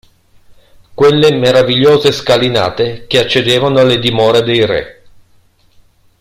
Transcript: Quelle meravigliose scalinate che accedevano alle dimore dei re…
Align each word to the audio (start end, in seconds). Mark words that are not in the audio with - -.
Quelle 0.95 1.31
meravigliose 1.35 2.11
scalinate 2.11 3.05
che 3.05 3.19
accedevano 3.19 3.79
alle 3.81 3.99
dimore 3.99 4.41
dei 4.41 4.65
re… 4.65 5.03